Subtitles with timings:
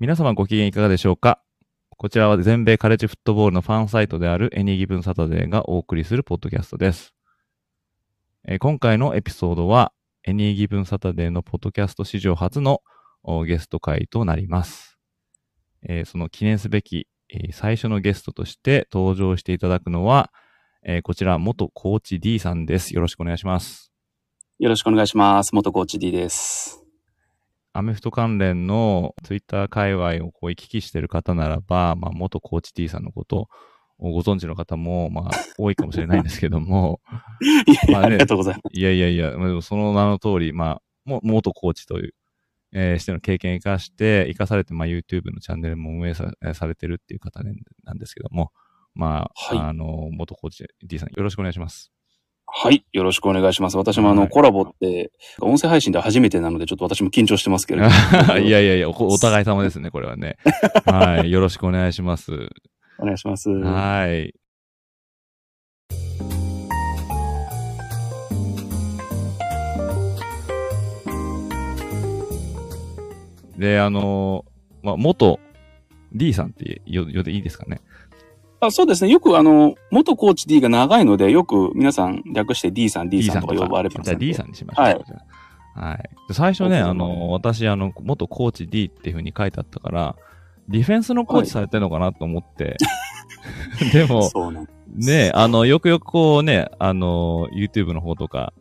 [0.00, 1.42] 皆様ご機嫌いかがでしょうか？
[1.90, 7.12] こちらは全米カレッジフットボールのファンサイトであるエニギブンサタデーがお送りするポッドキャストです。
[8.48, 9.92] えー今回のエピソードは
[10.24, 12.80] エニギブンサタデーのポッドキャスト史上初の
[13.46, 14.96] ゲスト会となります。
[15.86, 20.32] えーその記念すべき、えー最初のゲストとして登場していただくのは、
[20.82, 22.94] えーこちら元コーチ D さんです。
[22.94, 23.92] よろしくお願いします。
[24.60, 25.54] よろしくお願いします。
[25.54, 26.79] 元コーチ D です。
[27.72, 33.48] アメフト関連のツイッター界隈をこう行き来している方ならば、まあ、元コーチ T さんのこと
[33.98, 37.00] をご存知の方も、まあ、多いかもしれないんですけども、
[37.66, 38.76] いやまあねありがとうございます。
[38.76, 42.14] いやいやいや、まあでもその名の通り、まあ、も元コーチという、
[42.72, 47.54] えーしての経験を生かして、生かされて、まあ、YouTube のチャンネルも運営さされてるっていう方ね
[47.84, 48.52] なんですけども、
[48.94, 51.92] まあ、はいあの、元コーチ D さん、よろしくお願いします。
[52.52, 52.84] はい。
[52.92, 53.76] よろしくお願いします。
[53.76, 57.92] 私もあの、はいコラボって、音声配信で初めてなので、ちょっと私も緊張してますけれども。
[58.38, 60.36] いやいやいやお、お互い様ですね、これはね。
[60.84, 62.32] はい、よろしくお願いします。
[62.98, 63.50] お願いします。
[63.50, 64.34] はい。
[73.56, 74.44] で、あの、
[74.82, 75.38] まあ、元
[76.12, 77.80] D さんって呼呼んでいいですかね。
[78.60, 79.10] あそうですね。
[79.10, 84.84] よくあの、元コーチ D が長いので、よく皆さん略して D さん、D さんとか呼ばれてますじゃあ D さんにしましょう。
[84.84, 85.04] はい
[85.74, 86.10] はい。
[86.28, 90.16] で最初ね、あの、私、あの、元コーチ D っていう風に書いてあったから、
[90.68, 92.76] ディフェンスのコーチされてるのかなと思って、
[93.92, 98.52] でも、そうなんねあの、よくよくこうね、あの、YouTube の方とか、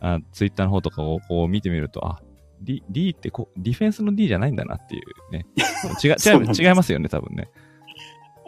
[0.00, 2.20] あ Twitter の方とかをこう見てみると、あ、
[2.62, 5.46] D, D ってこう、ディフェンスの D じゃないんだなっていうね。
[6.02, 7.48] 違違いますよね、多分ね。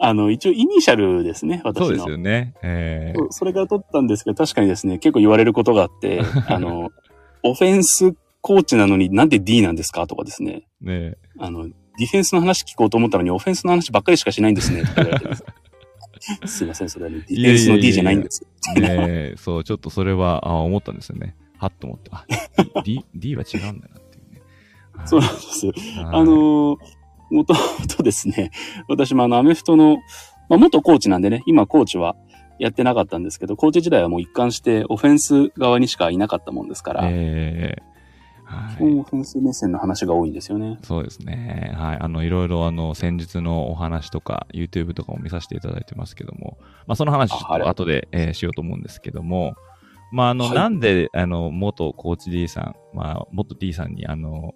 [0.01, 1.85] あの、一応イニシャルですね、私の。
[1.85, 2.53] そうですよね。
[2.63, 6.89] えーそれから取ったんですけど、確かにですね、結構言われることがあって、 あの、
[7.43, 10.63] オフェンスコーチなのになんで D なんですかとかですね。
[10.81, 15.43] ねあの、ディフェンスの話聞こうと思ったのに、オフェンスの話ばっかりしかしないんですね、とか言われてます。
[16.45, 18.45] すいません、それはね、ディフェンスの D じゃないんです。
[18.75, 21.35] ねそう、ちょっとそれは、あ思ったんですよね。
[21.57, 22.25] はっと思って、あ、
[22.83, 24.41] D, D は違うんだなっていうね。
[24.93, 25.65] はいそうなんです。
[25.67, 26.77] はいあのー、
[27.29, 28.51] もともとですね、
[28.87, 29.97] 私もあの、アメフトの、
[30.49, 32.15] まあ、元コーチなんでね、今コーチは
[32.59, 40.79] やってなかったんですけど、コーチ時代はもう一貫してオフェンス側にしかいなかったもんですから、えーはい基本オフェンス目線の話が多いんですよね。
[40.81, 41.71] そうですね。
[41.77, 41.97] はい。
[41.99, 46.57] あの、いろいろ、あの、先日のお話とか、YouTube とかも見させていただいてますけども、
[46.87, 49.53] まあ、その話、後で、えーしようと思うんですけども、
[50.11, 54.55] まあ、あの、はいなんで、あの、元コーチ D さん、まあ、元 D さんに、あの、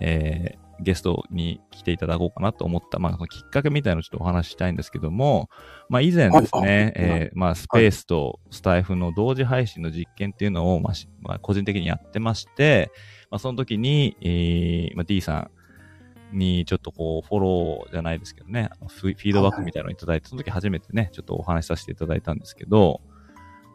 [0.00, 5.48] えーゲストに来ていただこうかなと思った、まあ、そのきっかけみたいなのをちょっとお話ししたいんですけども、
[5.88, 12.90] まあ、以前ですね、えーまあ、スペースとスタイフの同時配信の実験っていうのを、まあしまあ、個人的にやってまして、
[13.30, 15.50] まあ、その時に、えーまあ、D さ
[16.32, 23.00] んにちょっとこう、フォローじゃないですけどね、フィードバックみたいなのをいただいて、その時初めてね、ちょっとお話しさせていただいたんですけど、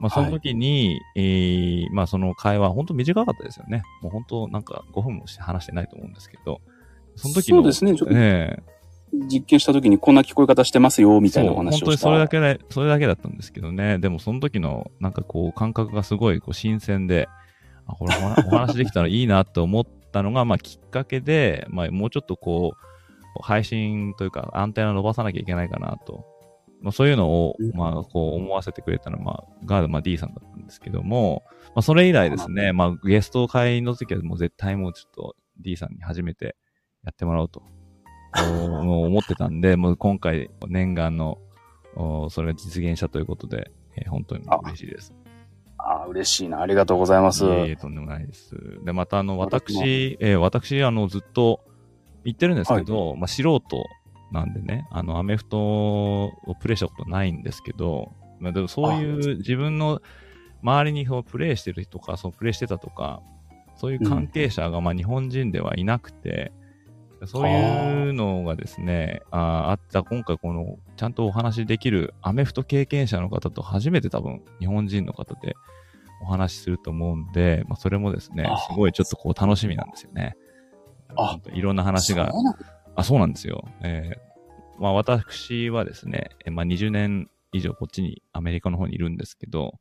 [0.02, 3.84] まあ、その時に、えーまあ、その会話、本当短かったですよね。
[4.02, 6.60] もう本当なんか5分もして話してないと思うんですけど、
[7.16, 7.96] その時の、そうですね。
[7.96, 8.72] ちょっとええ。
[9.14, 14.00] 実験した時にこんな聞こえ方してますよ、みたいなお話を本当にそれだけで、それだけだったんですけどね。
[14.00, 17.28] でもその時のなんかこう感覚がすごいこう新鮮で、
[17.88, 18.16] あ、これ
[18.48, 26.26] お 話できたらいいなと思ったのが、まあきっかけで、まあもうちょっとこう、配信というかアンテナ伸ばさなきゃいけないかなと。
[26.82, 27.72] まあそういうのをう、ん。
[27.76, 29.44] まあこう思わせてくれたのは、ま
[29.78, 31.44] あ、が、まあ D さんだったんですけども、
[31.76, 36.56] まあそれ以来ですね、まあゲスト会の時はもう絶対もうちょっと D さんに初めて
[37.04, 37.64] やってもらおうと。
[38.34, 41.38] 思ってたんで、 もう今回念願の、
[41.96, 45.14] おそれが実現したということで、えー本当に嬉しいです。
[45.78, 46.62] ああ、嬉しいな。
[46.62, 47.44] ありがとうございます。
[47.46, 48.56] いえいえ、とんでもないです。
[48.86, 51.60] で、またあの、私えー私、あの、ずっと
[52.24, 53.62] 言ってるんですけど、まあ、素人
[54.32, 60.02] なんでね、あの、アメフトをプレイしたことないんですけど、まあ、でもそういう自分の
[60.62, 63.22] 周りにそうプレイしてる人とか、そうプレイしてたとか、
[63.76, 66.54] そういう関係者が、まあ、日本人ではいなくて、
[67.28, 75.56] そういうのがですね、あーあった、今回この、ちゃんとお話しできるアメフト経験者の方と初めて多分、日本人の方で
[76.22, 80.36] お話しすると思うんで、まあ、それもですねあ、すごいちょっとこう楽しみなんですよね。
[81.16, 82.32] あいろんな話が
[82.96, 83.66] あ、そうなんですよ。
[83.82, 84.32] えー
[84.80, 89.74] まあ私はですね、えーまあ20年以上こっちにアメリカの方にいるんですけど、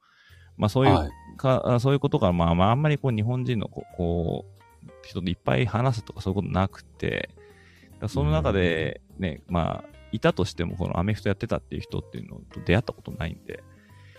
[0.59, 1.81] まあそういうはい。
[1.81, 4.60] そういうことが、まあまああんまりこう日本人のこう、こう
[5.11, 7.31] 人といっぱい話すとかそういうことなくて、
[8.09, 13.62] その中でね、まあ、いたとしてもこのアメフトやってたっていう人っていうのと出会ったことないんで、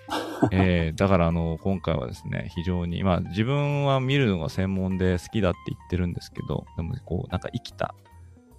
[0.52, 7.96] えーだからあの、今回はですね、非常に、まあ自分は見るのが専門で好きだって言ってるんですけど、でもこう、なんか生きた、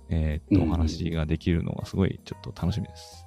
[0.09, 3.27] えーっと、うんお話ができるのがすごいちょっと楽しみです。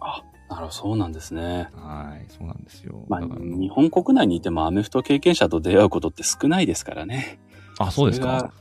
[0.00, 1.68] あ、なるほど、そうなんですね。
[1.74, 3.04] はい、そうなんですよ。
[3.08, 7.38] まあ、日本国内にいてもアメフト経験者と出会うことって少ないですからね。
[7.86, 8.52] あ、そうですか。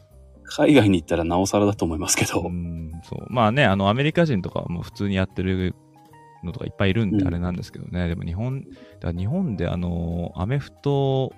[0.44, 2.42] 海外に行ったらなおさらだと思いますけど。
[2.42, 3.26] うん、そう。
[3.30, 5.76] まあね、あの、アメリカ人とかはもう普通にやってる
[6.44, 8.08] のとかいっぱいいるんでうんあれなんですけどね。
[8.08, 8.66] でも日本、
[9.00, 11.34] だ日本であの、アメフト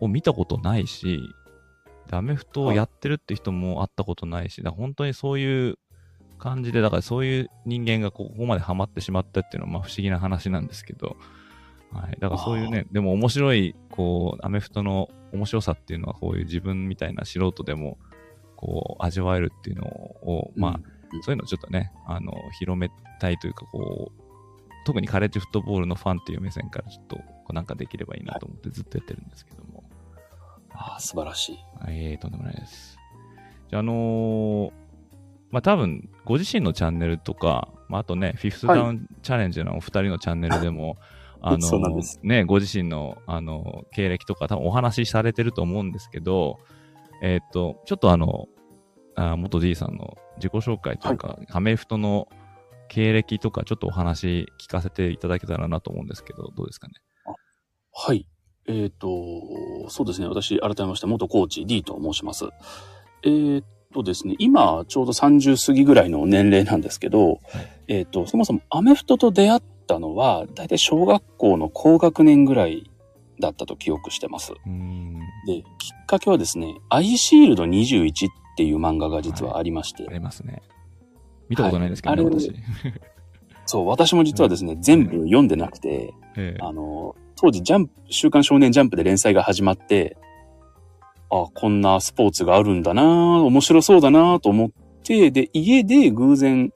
[0.00, 1.20] を見たことないし、
[2.08, 5.78] でアメフトをやってるって人も会ったことないし、だ本当にそういう
[6.38, 11.16] 感じで、だからそういう人間がここまでハマってしまったっていうのはまあ不思議な話なんですけど、
[11.92, 12.16] はい。
[12.18, 17.98] だからそういうね、でも面白い、こう、アメフトの面白さっていうのはこういう自分みたいな素人でも、
[18.56, 22.90] こう、味わえるっていうのを、まあ、うんそういうのをちょっとね、あの、広め
[23.20, 24.22] たいというか、こう、
[24.84, 29.84] 特にカレッジフットボールのファンっていう目線からちょっと、こうなんかできればいいなと思ってずっとやってるんですけども。
[30.72, 31.58] ああ、素晴らしい。
[31.80, 32.98] はいえー、とんでもないです。
[33.68, 34.72] じゃあ、あのー
[35.50, 40.98] まあ、多分、ご自身のチャンネルとか、まあ、あとね、フィフスダウンチャレンジのお二人のチャンネルでも、
[41.40, 46.58] あのね、ご自身の、あの、経歴とか多分お話しされてると思うんですけど、
[47.22, 48.46] えーっと、ちょっとあの、
[49.14, 52.28] あ元 D さんの自己紹介というか、アメフトの
[52.88, 56.94] 経歴とか、ちょっとお話聞かせていただけたらなと思うんですけど、どうですかね？
[57.92, 58.26] はい。
[58.68, 59.08] えっ、と、
[59.88, 60.26] そうですね。
[60.26, 62.46] 私、改めまして、元コーチ D と申します。
[63.22, 67.40] えっ、とですね、今、ちょうど30過ぎぐらいの年齢なんですけど、
[67.88, 72.90] えっ、と、そもそもアメフトと出会ったのは、だいたい小学校の高学年ぐらい
[73.40, 74.52] だったと記憶してます。
[75.46, 80.62] で、きっかけはですね、アイシールド21っていう漫画が実はありまして、ありますね。
[81.48, 82.52] 見たことないんですけどね、はいあれ私。
[83.66, 90.16] そう、私も実はですね、全部読んでなくて、ええあの、当時ジャンプ、週刊少年ジャンプで連載が始まって、
[91.30, 94.70] あ、こんなスポーツがあるんだな面白そうだなと思っ
[95.02, 96.72] て、で、家で偶然、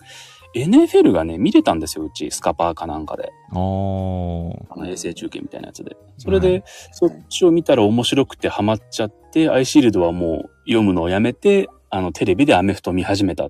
[0.55, 3.31] NFL がね、見れたんですよ、うち、スカパーかなんかで。
[3.53, 5.97] あの、衛星中継みたいなやつで。
[6.19, 6.63] それで、
[6.93, 13.49] そっちを見たら面白くてハマっちゃって、アイシールドはもう読むのをやめて、あの、テレビでアメフト見始めた。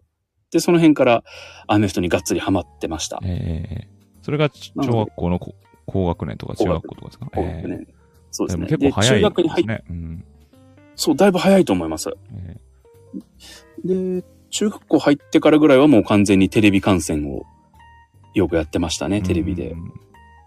[0.51, 1.25] で、その辺から
[1.69, 3.21] アメフトにがっつりハマってました。
[3.25, 3.89] ええ
[4.23, 4.75] それが小
[5.07, 5.55] 学校のこ
[5.87, 7.27] 高学年とか中学校とかですか？
[7.33, 7.87] 高学年。
[8.31, 8.67] そうですね。
[8.67, 9.85] でも結構早いで中学に入っですね。
[9.89, 10.25] うん。
[10.95, 12.11] そう、だいぶ早いと思います。
[12.35, 12.57] え
[13.85, 17.45] で、中学校入ってからぐらいはもう完全にテレビ観戦を
[18.35, 19.77] よくやってましたね、えテレビでう。
[19.77, 19.93] ん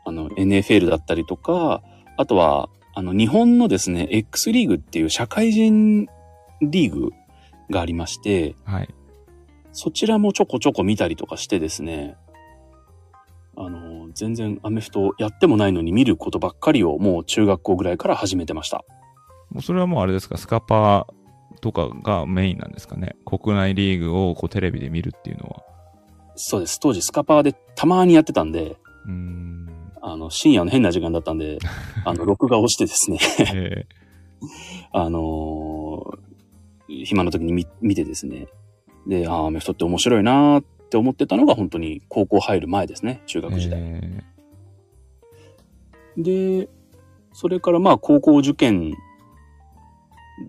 [0.06, 1.82] あの、NFL だったりとか、
[2.18, 6.08] あとは、あの、日本のですね、X リーグっていう社会人
[6.62, 7.12] リーグ
[7.70, 8.90] がありまして、はい。
[9.72, 12.16] そちらもちょこちょこ見たりとかしてですね、
[13.56, 18.84] あの、全然アメフトやってもないのに見ることばっかりをもう中学校ぐらいから始めてました。
[19.50, 21.23] もうそれはもうあれですか、スカパー
[21.64, 23.16] とかがメインなんですかね。
[23.26, 25.64] 国内リーグをこうテレビで見るっていうのは。
[26.36, 26.78] そうです。
[26.78, 29.70] 当時スカパーでたまにやってたんで、うーん。
[30.02, 31.60] あの、深夜の変な時間だったんで、
[32.04, 33.20] あの、録画をしてですね、
[33.54, 33.86] え
[34.92, 36.34] あのー
[37.06, 38.48] 暇な時に見見てですね。
[39.08, 43.80] で、ああ、アメフトって面白いなーって思ってたのが本当に高校入る前ですね、中え学時代。
[43.82, 44.24] え
[46.18, 46.70] で、
[47.32, 48.94] それからまあ高校受験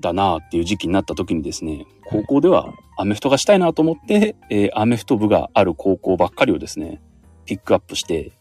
[0.01, 7.01] だなーっていう時期になった時にですね、高校ではアメフトがしたいなと思って、えーアメフト部がある高校ばっかりをですね、
[7.45, 8.33] ピックアップして、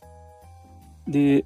[1.07, 1.45] で、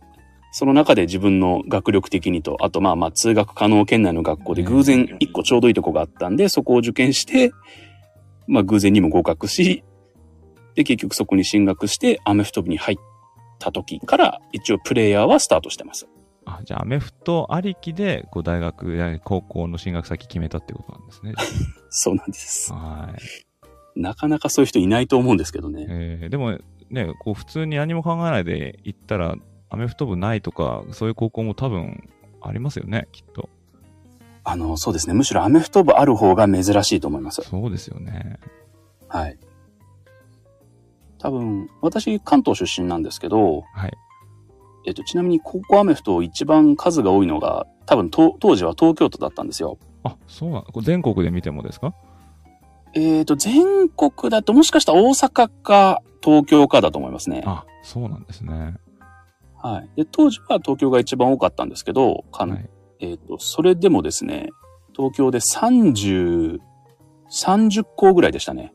[0.51, 7.51] その中で自分の学力的にと、あとまあまあ通学可能圏内の学校で偶然一個ちょうどいいとこがあったんで、そこを受験して、
[8.47, 9.83] まあ偶然にも合格し、
[10.75, 12.97] で結局そこに進学してアメフト部に入っ
[13.59, 16.07] た時から一応プレイヤーはスタートしてます。
[16.47, 21.33] あ、じゃあアメフトありきで、こう大学や高校の進学先決めたってことなんですね。
[21.89, 22.71] そうなんです。
[22.71, 23.13] は
[23.95, 23.99] い。
[23.99, 25.85] なかなかそういう人いないと思うんですけどね。
[25.89, 26.57] えーでも
[26.89, 29.35] ね、こう普通に何も考えないで行ったら、
[29.69, 33.49] アメフト部ないとか、そういう高校も多分ありますよね、きっと。
[34.45, 35.13] あの、そうですね。
[35.13, 37.41] むしろアメフト部ある方が珍しいと思います。
[37.41, 38.39] そうですよね。
[39.09, 39.37] はい。
[41.19, 43.97] 多分、私、関東出身なんですけど、はい。
[44.87, 49.77] えっと、ちなみに高校アメフト一番数が多いのが、多分と当時は東京都だったんですよ。
[50.03, 50.81] あ、そうなの？
[50.81, 51.93] 全国で見てもですか？
[52.93, 57.43] えっ、と、全国だともしかしたら大阪か東京かだと思いますね。
[57.45, 58.75] あ、そうなんですね。
[59.61, 59.89] はい。
[59.97, 62.69] で、当時は東京が一番多かったんですけど、かんはい。
[63.01, 64.49] えっ、と、それでもですね、
[64.95, 66.59] 東京で30、
[67.29, 68.73] 30校ぐらいでしたね。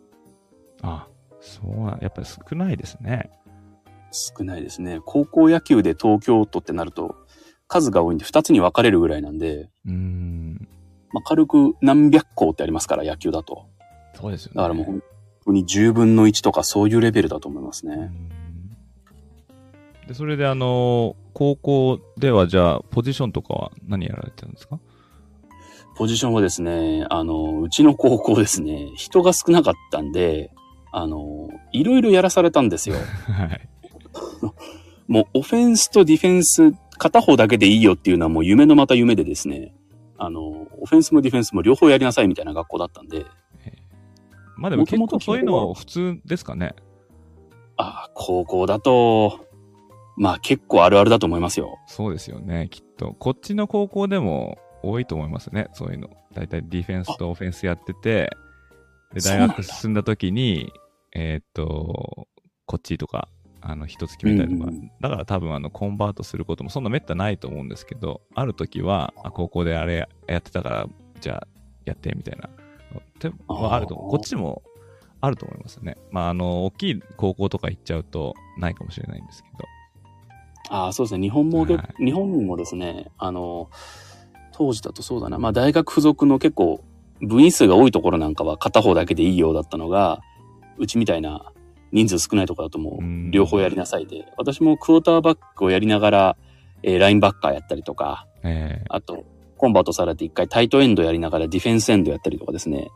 [0.83, 1.09] あ、
[1.41, 3.31] そうなん、やっぱり少ないですね。
[4.13, 5.01] 少ないですね。
[5.05, 7.15] 高校野球で東京都ってなると、
[7.69, 10.69] 数が多いんで2つに分かれるぐらいなんで、うーん。
[11.13, 13.67] まあ、軽く何百校ってありますから、野球だと。
[14.15, 14.57] そうですよね。
[14.57, 15.03] だからもう本
[15.47, 17.95] 当に10分の1とかそういうレベルだと思いますね。
[17.97, 18.29] ん
[20.07, 24.79] で、それであの、高校ではじゃあ、ポジションとかは何やられてるんですか？
[25.97, 30.51] ポジションはですね、あの、うちの高校ですね、人が少なかったんで、
[30.91, 32.97] あの、いろいろやらされたんですよ。
[33.29, 33.69] はい。
[35.09, 39.75] もうオフェンスとディフェンス片方だけでいいよっていうのはもう夢のまた夢でですね、
[40.19, 43.27] あの、オフェンスもディフェンスも両方やりなさいみたいな学校だったんで、
[44.57, 46.75] まあでも結構そういうの普通ですかね。
[47.77, 49.47] ああ、高校だと、
[50.17, 51.79] まあ結構あるあるだと思いますよ。
[51.89, 53.13] そうですよね、きっと。
[53.19, 56.11] こっちの高校でも多いと思いますね、そういうの。
[56.33, 58.31] だいたいディフェンスとオフェンスやってて、
[59.13, 60.73] で、大学進んだ時に、
[61.13, 62.29] えーっと、
[62.67, 63.29] こっちとか、
[63.63, 70.87] あの、一つ決めたりとか、うんうんだから多分あの、コンバートすることもそんなめったないと思うんですけど、ある時は、あ高校であれやってたから、
[71.21, 71.47] じゃあ、
[71.85, 72.49] やって、みたいな。
[72.49, 74.63] ってはあるとこっちも
[75.21, 75.97] あると思いますね。
[76.11, 79.65] まあ、あの、大きい高校とか行っちゃうと、ないかもしれないんですけど。
[80.71, 81.23] ああ、そうですね。
[81.23, 83.71] 日本もで、は日本もですね、あの、
[84.53, 85.39] 当時だとそうだな。
[85.39, 86.85] まあ大学付属の結構
[87.21, 90.21] 部員数が多いところなんかは片方だけでいいようだったのが、
[90.79, 91.53] うちみたいな
[91.93, 96.37] 人数少ないところだともう両方やりなさいで、私もクォーターバックをやりながら、
[96.83, 99.25] えーラインバッカーやったりとか、えあと、
[99.57, 102.89] コンバートされて一回タイトエンドやりながらディフェンスエンドやったりとかですね。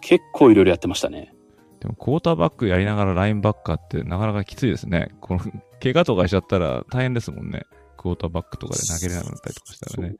[0.00, 1.32] 結構いろいろやってましたね。
[1.78, 5.14] ーでも、クォーターバックやりながらラインバッカーってなかなかきついですね。
[5.20, 5.40] この、
[5.80, 7.62] 怪我とかしちゃったら大変ですもんね。
[7.96, 10.16] クォーターバックとかで投げれなくなったりとかしたらね。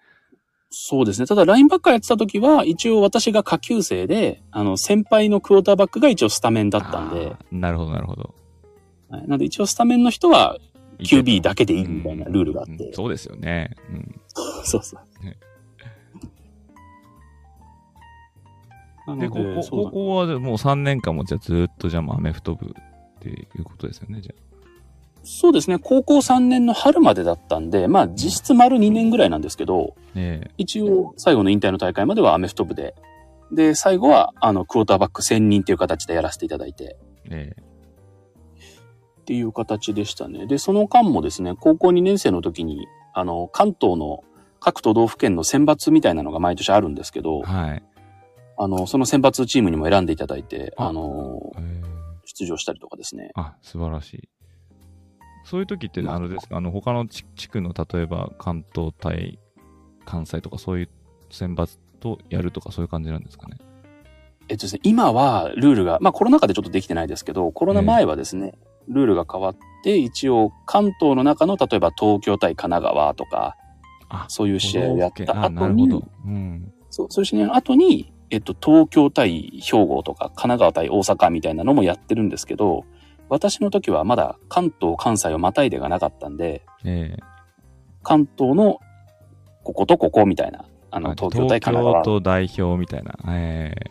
[0.70, 1.26] そうですね。
[1.26, 8.22] ただ、ラインバッカーやってた時は、一応私が下級生で、あの、先輩のクォーターバックが一応スタメンだったんで、なるほど、なるほど。
[8.22, 8.32] はい
[9.10, 10.58] なので一応スタメンの人は
[10.98, 12.72] QB だけでいいうんみたいなルールがあって。
[12.72, 13.70] うんそうですよね。
[13.90, 14.20] うん。
[14.64, 15.24] そうそう。
[15.24, 15.38] ね
[19.06, 22.70] なで、高校はもう3年間もじゃあずっとじゃあアメフト部っ
[23.20, 24.34] ていうことですよね、じゃ
[25.30, 25.78] そうですね。
[25.78, 30.10] 高校3年の春までだったんで、まあ実質丸2年ぐらいなんですけど、あ。
[30.14, 32.94] え一応最後の引退の大会まではアメフト部で、
[33.52, 36.96] で、最後はあの、クォーターバック専任っていう形でやらせていただいて、
[37.30, 37.62] ええ
[39.20, 40.46] っていう形でしたね。
[40.46, 44.24] で、その間もですね、高校2年生の時に、あの、関東の
[44.60, 47.82] 各都道府県の選抜みたいなのが毎年あるんですけどえ、はい。
[48.56, 51.88] あの、その選抜チームにも選んでいただいて、ああの、ええ
[52.24, 53.30] 出場したりとかですね。
[53.34, 54.28] あ、素晴らしい。
[55.48, 59.38] そういう時って、まああのですか、あの、他の地地区の、例えば関東対
[60.04, 60.88] 関西とか、そういう
[61.30, 63.56] 選抜とやるとか、そういう感じなんですかね？
[64.48, 73.56] えっとですね、今はルールが、まあコロナ禍でちょっとできてないですけど、コロナ前はですね、ルールが変わって、一応関東の中の、例えば東京対神奈川とか、
[74.10, 76.08] あ、そういう試合をやった後にるほど、。
[76.26, 76.72] うん。
[76.90, 82.84] そう、そういう試合の後に、えっと、東京対兵庫とか、神奈川対大阪みたいなのもやってるんですけど、
[83.28, 87.22] 私の時はまだ関東、関西をまたいでがなかったんで、ええ
[88.02, 88.78] 関東の
[89.64, 93.18] こことここみたいな、あの、あ東京対神奈川っ東京と代表みたいな。
[93.28, 93.90] ええ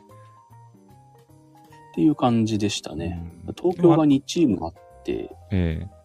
[1.93, 3.19] ていう感じでしたね。
[3.47, 5.97] うん東京が2チームあって、ええ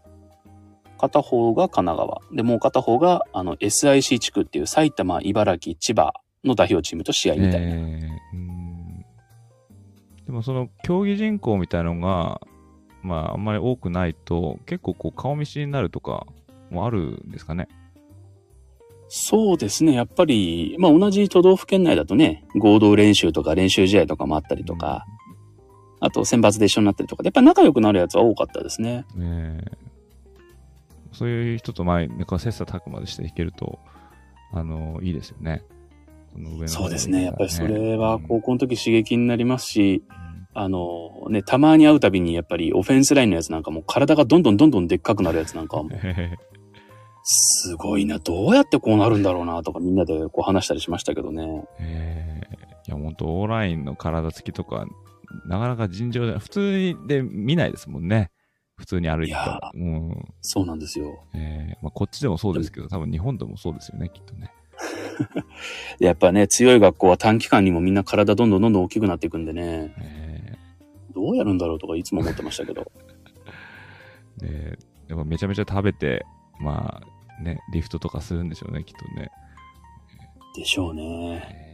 [0.98, 2.22] 片方が神奈川。
[2.32, 6.12] で、もう片方が、あの、SIC 地区っていう埼玉、茨城、千葉
[6.44, 7.66] の代表チームと試合みたいな。
[7.66, 9.04] ええうん
[10.26, 12.40] でもその競技人口みたいのが、
[13.02, 16.26] まああんまり多くないと、結構こう顔見知りになるとか
[16.70, 17.68] もあるんですかね？
[19.08, 19.92] そうですね。
[19.92, 25.04] やっぱり、まあ同じ都道府県内だとね、合同練習とか練習試合とかもあったりとか、
[26.00, 29.04] あと選抜で一緒になったりとかで、やっぱり仲良くなるやつは多かったですね。
[29.18, 29.82] ええ
[31.12, 33.78] そういう人と前、なんか切磋琢磨していけると、
[34.50, 35.62] あの、いいですよね。
[36.32, 37.24] その上のそうですね。
[37.24, 40.02] やっぱりそれはうん高校の時刺激になりますし、
[40.54, 45.90] あのね、たまに会うたびにやっぱりオフェンスラインのやつなんかも体がどんどんどんどんでっかくなるやつなんかはも
[47.24, 51.64] すごいな、どうやってこうなるんだろうなとかみんなでこう話したりしましたけどね。
[51.78, 52.40] え
[52.88, 54.86] いや、本当オーラインの体つきとか、
[55.46, 58.30] なかなか尋常で、普通で見ないですもんね。
[58.76, 59.70] 普通に歩いてた。
[59.72, 60.34] うん。
[60.40, 61.24] そうなんですよ。
[61.34, 64.52] えーまあ、こっちでもそうですけど、多分日本でもそうですよね、きっとね。
[66.00, 70.31] で やっぱね、強い学校は短期間にもみんな体どんどんどんどん大きくなっていくんでね、え
[71.12, 72.90] どうやるんだろうとかいつも思ってましたけど。
[74.40, 74.78] ーで、
[75.08, 76.24] やっぱめちゃめちゃ食べて、
[76.60, 77.02] ま
[77.40, 79.30] あ、ね、リフトとかするんでしょうね、きっとね。
[80.56, 81.42] でしょうね。
[81.48, 81.72] え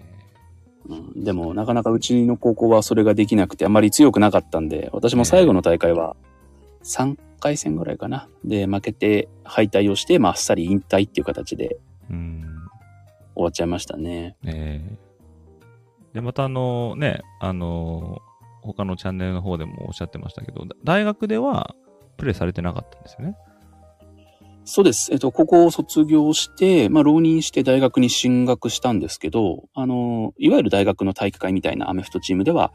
[0.87, 6.16] うん、でも、なかなかうちの高校はそれができなくて、あまり強くなかったんで、私も最後の大会は
[6.83, 8.28] 3回戦ぐらいかな。
[8.45, 11.78] で、負けて敗退をして、まあ、あっさり引退っていう形で。
[13.38, 14.37] 終わっちゃいましたね。
[14.45, 15.09] えー
[16.12, 18.23] で、またあのね、あの
[18.68, 21.75] 他のチャンネルの方でもおっしゃってましたけど、だ大学では
[22.16, 23.34] プレイされてなかったんですよね？
[24.64, 25.10] そうです。
[25.12, 32.72] えっと、ここを卒業して、まあ、浪人して大学に進学したんですけど、あの、いわゆる大学の体育会みたいなアメフトチームでは、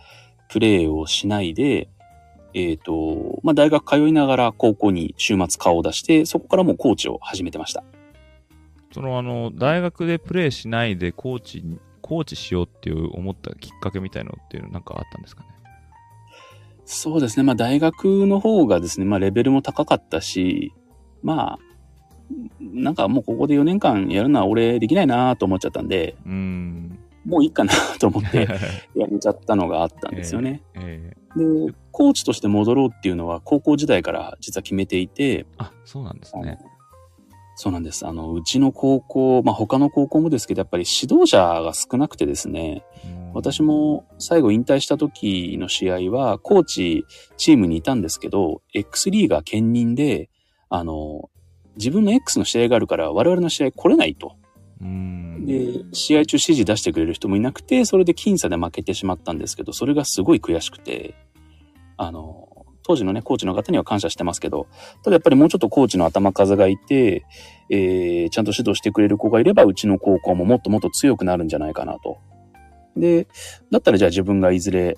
[0.50, 1.90] プレーをしないで、
[2.56, 7.84] えっと、まあ、大学通いながら高校に週末顔を出して、そこからもうコーチを始めてました。
[8.92, 15.50] そのあの、大学でプレイしないでコーチに、コーチしようっていう思ったきっかけみたいなのっていうのなんかあったんですかね？
[16.86, 17.44] そうですね。
[17.44, 20.74] まあ大学の方がですね、まあレベルも高かったし、
[21.22, 21.60] まあ、
[22.60, 27.00] なんかもうここで4年間やるのは俺できないなと思っちゃったんで、うーん。
[27.26, 28.48] もういいかなと思って
[28.96, 30.62] やめちゃったのがあったんですよね。
[30.76, 36.60] えーで、コーチとして戻ろうっていうのは高校時代から実は決めていて、あ、そうなんですね。
[37.56, 38.06] そうなんです。
[38.08, 47.06] あの、うちの高校、まあ他の高校もですけど、やっぱり指導者が少なくてですね、うん私も最後引退した時の試合は、コーチ、
[47.38, 50.30] チームにいたんですけど、X3 が兼任で、
[50.70, 51.30] あの、
[51.76, 54.36] 自分の X の試合があるから我々の試合来れないと。
[55.46, 61.16] で、試合中指示出してくれる人もいなくて、それで僅差で負けてしまったんですけど、それがすごい悔しくて、
[61.98, 62.50] あの、
[62.84, 64.68] 当時のね、コーチの方には感謝してますけど、
[65.04, 67.26] ただやっぱりもうちょっとコーチの頭数がいて、
[67.70, 72.18] えー、ちゃんと指導してくれる子がいれば、うちの高校ももっともっと強くなるんじゃないかなと。
[72.96, 73.28] で、
[73.72, 74.98] だったらじゃあ自分がいずれ、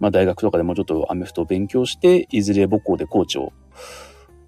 [0.00, 3.52] まあ大学とかでもうちょっとアメフトを勉強して、いずれ母校でコーチを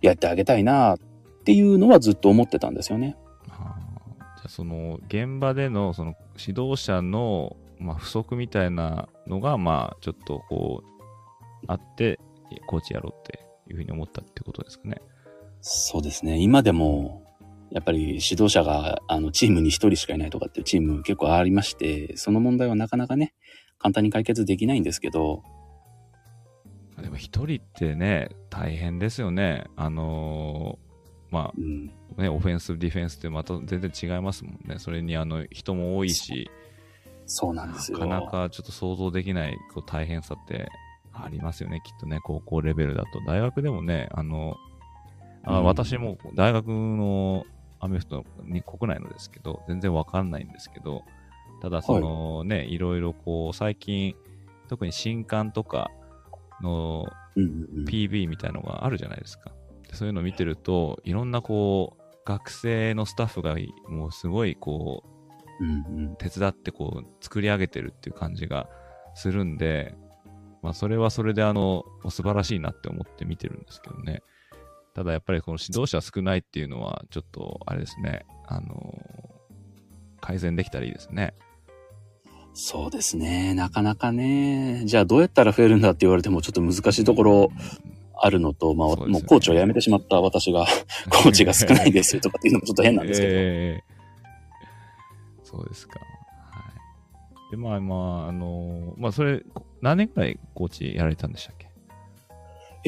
[0.00, 0.98] やってあげたいなっ
[1.44, 3.16] ていうのはずっと思ってたんですよね。
[3.48, 12.20] はあじゃあその現場でのその指導者の、まあ、不足みたいなのがまあちょっとこうあって
[12.66, 15.00] コーチやろうっていうふうに思ったってことですかね。
[15.60, 16.38] そうですね。
[16.38, 17.22] 今でも、
[17.70, 23.34] やっぱり指導者が、あの、チームに一人しかいないとかっていうチーム結構ありまして、その問題はなかなかね、
[23.78, 25.42] 簡単に解決できないんですけど、
[27.00, 29.64] でも一人ってね大変ですよね。
[29.76, 34.78] あのーまうん、あねオフェンスディフェンスってまた全然違いますもんね。
[34.78, 36.50] それにあの人も多いし
[37.26, 37.98] そうなんですよ。
[37.98, 40.68] なかなかちょっと想像できないこう大変さって
[41.12, 43.20] ありますよね、きっとね、高校レベルだと。
[43.26, 44.56] 大学でもね、あの、
[45.44, 47.44] あうん私も大学の
[47.80, 51.04] アメフトに国内のですけど、全然わかんないんですけど、
[51.60, 54.14] ただそのね、いろいろこう、最近、
[54.68, 55.90] 特に新刊とか
[56.62, 59.52] のうんうんうん PV みたいのがあるじゃないですか。
[59.88, 63.56] でそういうのを見てると、いろんなこう、学生のスタッフが
[63.88, 65.02] もうすごいこ
[65.60, 68.68] う、うんうん手伝ってこう作り上げてるっていう感じが
[69.14, 69.94] するんで、
[70.62, 74.22] まあそれはそれであの素晴らしいなって思って見てるんですけどね。
[74.94, 78.94] ただやっぱりこの指導者少ないっていうのはちょっとあれですね、あの
[80.20, 81.34] 改善できたらいいですね。
[82.54, 83.54] そうですね。
[83.54, 87.52] なかなかね、じゃあどうやったら増えるんだって言われてもちょっと難しいところ
[88.20, 90.66] あるのと、まあ、そうねもうコーチを辞めてしまった私が、
[91.08, 93.84] コーチが少ないですとかっていうのもちょっと変なんですけど、 ええ
[95.44, 96.00] そうですか。
[96.00, 96.06] は
[97.48, 97.50] い。
[97.52, 99.42] で、まあまあ、あのまあそれ、
[99.80, 101.67] 何年くらいコーチやられたんでしたっけ？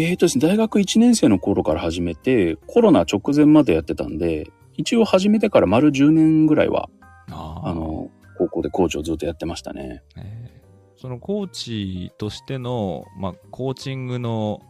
[0.03, 6.89] えーとですね、大学1年生の頃から始めて、コロナ直前までやってたんで、一応始めてから丸10年ぐらいは、
[7.31, 8.09] ああの、
[8.39, 10.03] 高校でコーチをずっとやってましたね。
[10.17, 11.01] えー。
[11.01, 14.61] そのコーチとしての、まあ、コーチングの、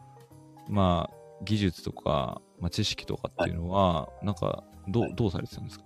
[0.68, 5.84] まあ、技術とか、まあ、知識とかっていうのは、なんかどどうされてたんですか？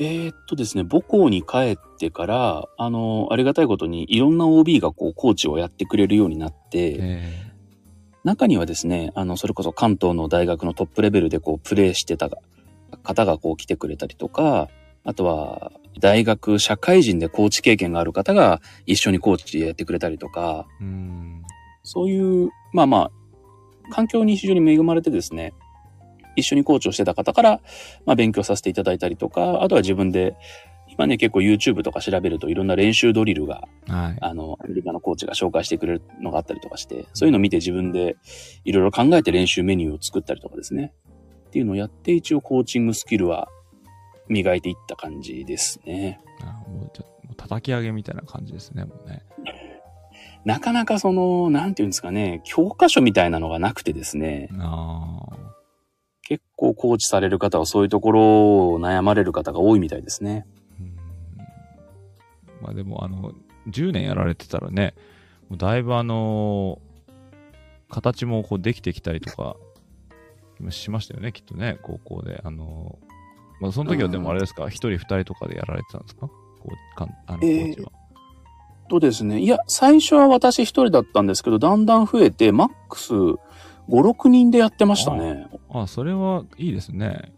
[0.00, 7.47] えーっとですね、母校に帰ってから、あの、ありがたいことにいろんな OB がこう、コーチをやってくれるようになって、え
[8.28, 12.28] 中にはですね、あの、それこそ関東の大学のトップレベルでこう、プレーしてた
[13.02, 14.68] 方がこう来てくれたりとか、
[15.04, 21.42] あとは、大学、社会人でコーチ経験がある方が一緒にコーチやってくれたりとか、ー、うーん。
[21.82, 23.10] そういう、まあまあ、
[23.90, 25.54] 環境に非常に恵まれてですね、
[26.36, 27.60] 一緒にコーチをしてた方から、
[28.04, 30.36] まあ勉強させていただいたりとか、あとは自分で、
[30.98, 34.18] まあね、結構 YouTube とか調べるといろんな練習ドリルが、はい。
[34.20, 38.16] あの、アメリカのコーチが紹介してくれるのがあったりとかして、そういうのを見て自分で
[38.64, 40.92] いろいろ考えて練習メニューを作ったりとかですね。
[41.46, 43.48] っていうのをやって一応コーチングスキルは
[44.28, 46.20] 磨いていった感じですね。
[46.40, 49.22] あもうちょもう叩き上げみたいな感じですね、もうね。
[50.44, 54.48] なかなかその、なんていうんですかね、教科書みたいなのがなくてですね。
[56.22, 58.20] 結構コーチされる方はそういうところ
[58.72, 60.44] を悩まれる方が多いみたいですね。
[62.58, 63.32] うんまあでも、あの、
[63.68, 64.94] 10年やられてたらね、
[65.48, 66.78] もうだいぶあの
[67.90, 69.56] 形もこうできてきたりとか
[70.70, 72.40] しましたよね、きっとね、高校で。
[72.44, 72.98] あの
[73.60, 76.28] まあ、その時はでもあれですか、一、人二人とかでやられてたんですか？
[76.28, 76.34] こ
[76.66, 77.90] うかんあのコえーーチは。
[78.88, 83.36] とですね、いや、最初は私一人だったんですけど、だんだん増えて、マックス5、
[83.88, 85.46] 6人でやってましたね。
[85.70, 87.32] あそれはいいですね。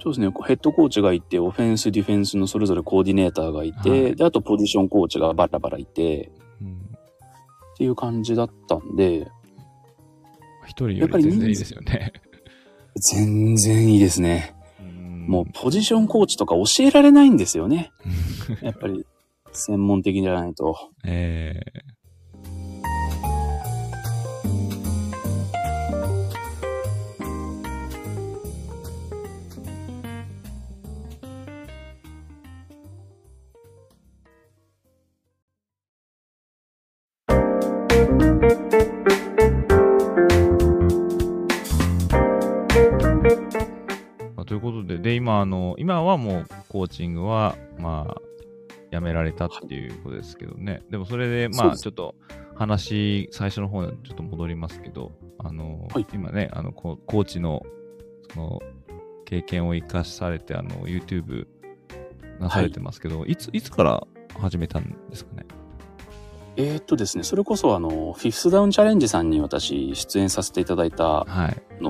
[0.00, 6.30] そうですね、ヘッドコーチがいて、オフェンス、ディフェンスのそれぞれコーディネーターがいて、はいで、あとポジションコーチがバラバラいて、
[6.60, 6.88] うん
[7.74, 9.28] っていう感じだったんで、
[10.66, 12.12] 一人より全然いいですよね。
[12.96, 14.56] 全然いいですね。
[14.80, 17.92] うんもうポジションコーチとか教えられないんですよね。
[18.62, 19.06] やっぱり、
[19.52, 20.90] 専門的じゃないと。
[21.04, 21.97] えー
[45.28, 48.22] ことで、で、今、あの、今はもうコーチングは、まあ、
[48.90, 50.82] やめられたっていうことですけどね。
[50.90, 52.14] でもそれで、まあ、ちょっと
[52.54, 57.66] 話、最初の方にちょっと戻りますけど、あの、はい今ね、あの、こコーチの、
[58.32, 58.60] その、
[59.26, 61.46] 経験を生かされて、あの、YouTube
[62.40, 64.06] なされてますけど、い、つ、いつから
[64.38, 65.46] 始めたんですかね？
[66.56, 71.82] えーっとですね、それこそあの、フィフスダウンチャレンジさんに私出演させていただいたはい。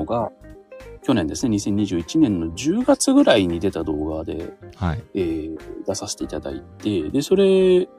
[1.09, 5.03] 去年ですね、2021年の10月ぐらいに出た動画で、はい。
[5.15, 7.45] えー出させていただいて、で、それ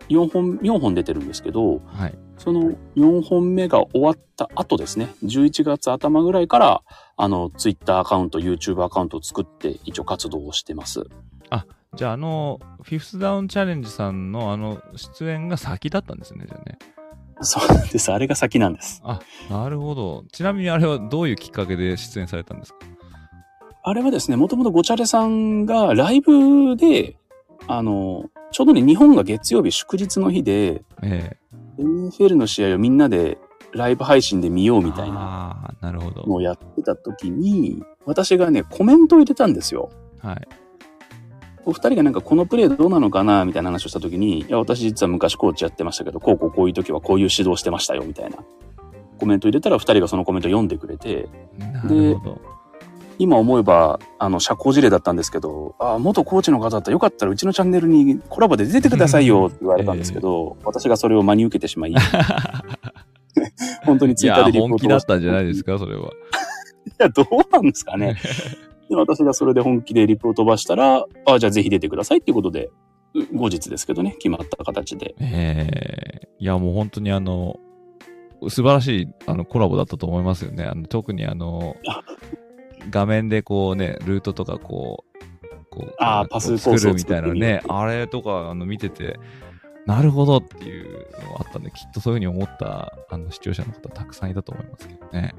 [0.09, 2.15] 4本、4本出てるんですけど、はい。
[2.37, 6.83] その4本目が終わった後ですね、11月頭ぐらいから、
[7.17, 11.01] あの、ツイッターアカウント、YouTube アカウントを作って、一応活動をしてます。
[11.95, 16.77] じゃあ、あの、フィフスダウンチャレンジさんのあの、出演が先だったんですね、じゃあね。
[17.41, 18.11] そうなんです。
[18.11, 19.01] あれが先なんです。
[19.03, 19.19] あ、
[19.49, 20.23] なるほど。
[20.31, 22.79] ちなみにあれはどういうきっかけで出演されたんですか？
[23.89, 27.17] あれはですね、もともとごちゃれさんがライブで、
[27.65, 31.37] あの、ちょうどね、日本が月曜日祝日の日で、ええ
[31.79, 33.37] NFL の試合をみんなで
[33.71, 35.15] ライブ配信で見ようみたいな
[35.63, 36.23] ああ、なるほど。
[36.27, 39.89] のをやってた時に、私がね、コメントを入れたんですよ。
[40.21, 40.47] はい。
[41.65, 48.37] お二人がなんかこのプレーどうなのかなみたいな話をした時に、いや、私実は昔コーチやってましたけど、こうこうこういう時はこういう指導してましたよ、みたいな。
[49.17, 52.58] コメント入れたら二人がそのコメント読んでくれて、なるほど。
[53.19, 61.93] 今思えば、あの、社交辞令だったんですけど、あ、元コーチの方だったらよかったらうちのチャンネルにコラボで出てくださいよ って言われたんですけど、私がそれを真に受けてしまい、
[63.85, 66.03] 本当にツイッターで、リポートを本気だったんじゃないですか、それは。
[66.87, 68.15] いや、どうなんですかね。
[68.89, 72.69] で私がそれで本気でリプを飛ばしたら、あじゃあぜひ出てくださいっていうことで、
[73.13, 75.13] う後日ですけどね、決まった形で。
[75.19, 75.67] え
[76.25, 77.59] えいや、もう本当にあの、
[78.47, 80.63] 素晴らしいあのコラボだったと思いますよね。
[80.63, 82.01] あの特にあのあ、
[82.89, 85.19] 画面でこうね、ルートとかこう、
[85.69, 89.19] こうあーパスコースを作るみたいなねあれとかあの見てて、
[89.85, 95.35] なるほどっていうのがあったんで、きっとそういうふうに思ったあの視聴者の方たくさんいたと思いますけどね。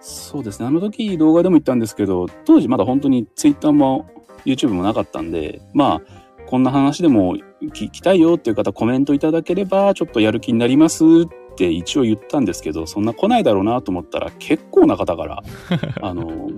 [0.00, 0.66] そうですね。
[0.66, 4.08] あの時動画でも言ったんですけど、当時まだ本当に Twitter も
[4.44, 11.08] YouTube もなかったんで、まあ、こんな話でも聞きたいよっていう方コメントいただければ、ちょっとやる気になりますっ
[11.56, 15.42] て一応言ったんですけど、そんな来ないだろうなと思ったら、結構な方から、
[16.00, 16.50] あの、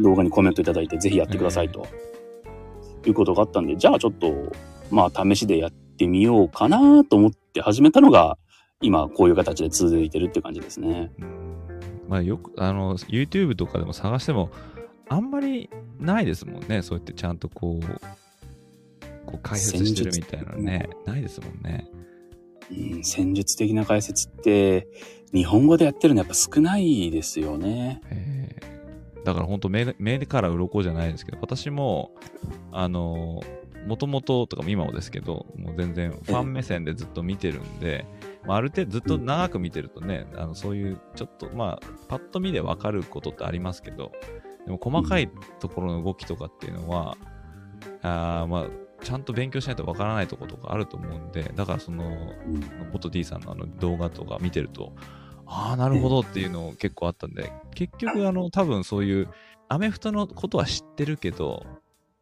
[0.00, 1.86] 動画にコメントいただいて、ぜひやってくださいと、
[3.06, 4.32] いうことがあったんで、じゃあちょっと、
[4.90, 8.38] まあ、試しでやってみようかなと思って始めたのが、
[8.80, 11.12] 今、こういう形で続いてるって感じですね。
[11.20, 11.42] うん
[12.12, 14.50] まあよく、あの、YouTube とかでも探しても、
[15.08, 16.82] あんまりないですもんね。
[16.82, 17.86] そうやってちゃんとこう、
[19.24, 20.90] こう解説してるみたいなのね。
[21.06, 21.88] ないですもんね。
[22.70, 24.88] うん、戦術的な解説って、
[25.32, 28.00] 日本語でやってるのやっぱ少ないですよね。
[28.10, 29.24] えー。
[29.24, 32.12] だから本当目、目から鱗じゃないですけど、私も、
[32.70, 33.40] あの、
[33.86, 38.06] もともととかも今もですけど、もう全然ファン目線でずっと見てるんで、
[38.46, 44.12] まあ、ある程度ずっと長く見てるとね、あのそういうちょっと、まあ、パッと見でわかることってありますけど、
[44.66, 47.16] でも細かいところの動きとかっていうのは、
[48.02, 48.66] あーまあ、
[49.02, 52.62] ちゃんと勉強しないとわからないところとかあると思うんで、だからその、うん
[52.92, 54.92] 元 D さんのあの動画とか見てると、
[55.46, 59.28] ああ、なるほどっていうの結構あったんで、結局、あの、多分そういう、
[59.68, 61.66] アメフトのことは知ってるけど、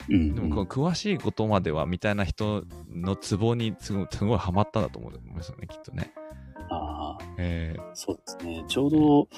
[0.09, 6.13] うんでも詳しいことまではみたいな人のツボにすごいすごいハマったんだと思うんですよね、きっとね。
[6.71, 8.65] ああ、えそうですね。
[8.69, 9.29] ちょうど、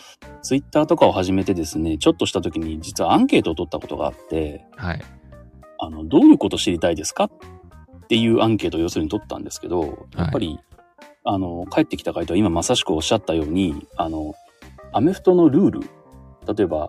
[0.42, 5.02] ツイッターとかを始めてですね、ちょっとした時に実はアンケートを取ったことがあって、ーはい。
[5.82, 7.30] あの、どういうこと知りたいですかっ
[8.08, 10.60] ていうアンケートを要するに取ったんですけど、やっぱり、
[11.24, 14.34] あの、帰ってきた回答は今まさしくおっしゃったように、あの、
[14.92, 15.80] アメフトのルール、
[16.54, 16.88] 例えば、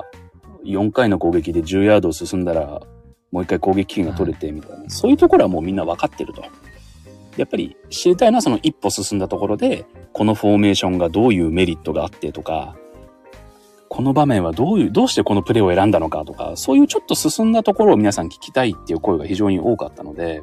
[0.63, 2.81] 4回の攻撃で10ヤード進んだら、
[3.31, 6.43] もう一回攻撃権が取れてみたいな、そういうところはもうみんな分かってると。
[7.35, 12.75] やっぱり知りたいのはその一歩進んだところで、このフォーメーションがどういうメリットがあってとか、
[13.93, 20.41] この場面はどういう、どうしてこのプレーを選んだのかとか、そういうちょっと進んだところを皆さん聞きたいっていう声が非常に多かったので、はい。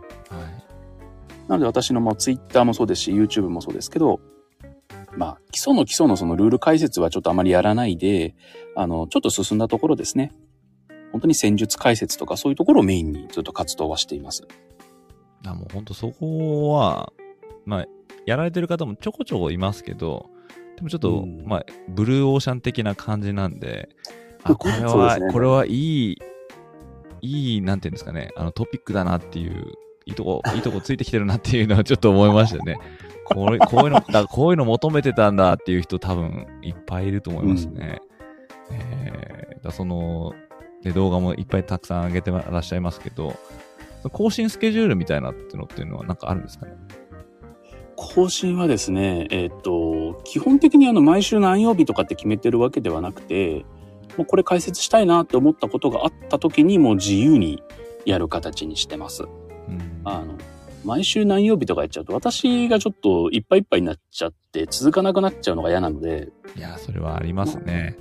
[1.48, 4.20] なので私のもうツイッターもそうですし、YouTube もそうですけど、
[5.16, 8.36] まあ、基礎の基礎のそのルール解説はちょっとあまりやらないで、
[8.76, 10.30] あの、ちょっと進んだところですね。
[11.10, 14.46] 本当に戦術解説とかそういうところをメインにずっと活動はしています。
[15.44, 17.12] あもう本当そこは、
[17.66, 17.86] まあ、
[18.26, 20.30] やられてる方もちょこちょこいますけど、
[20.80, 21.42] でもちょっと、うん。
[21.44, 23.90] まあ、ブルーオーシャン的な感じなんで、
[24.42, 26.18] あ、これは、ねこれはいい、
[27.20, 29.72] いい、なんていうんですかね、あのトピックだなっていう、
[30.06, 32.78] いいとこ、 いいとこついてきてるなっていうのはちょっと思いましたよね。
[33.24, 38.00] これ、こういうの、 だこういうの求めてたんだっていう人多分いっぱいいると思いますね。
[38.72, 39.30] えー
[39.62, 40.34] だその、
[40.82, 43.36] で、動画もいっぱいたくさん上げてらっしゃいますけど、
[44.12, 46.72] 更新スケジュールみたいなってのっていうのはなんかあるんですかね？
[48.02, 53.66] 更新はですね、えっと、基本的にあの、毎週何曜日とかって決めてるわけではなくて、
[54.16, 57.62] もうこれ解説したいなって思ったことがあった時にもう自由に
[58.06, 59.24] やる形にしてます。
[59.24, 59.26] う
[59.70, 60.38] んあの、
[60.82, 67.98] 毎週何曜日とかやっちゃうと、私がちょっといっぱいいっぱいになっちゃって、続かなくなっちゃうのが嫌なので、いや、それはありますね。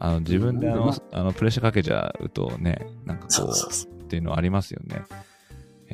[0.00, 5.04] あの自分であの、あのプレッシャーかけちゃうとね、なんかこう、そうっていうのはありますよね。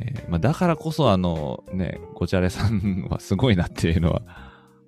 [0.01, 4.23] えーまあ、だからこそ、あのね、ごちゃれさんはすごいなっていうのは